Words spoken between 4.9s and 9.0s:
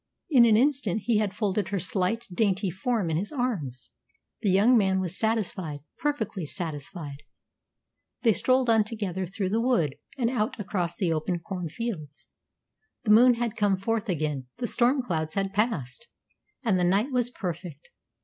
was satisfied, perfectly satisfied. They strolled on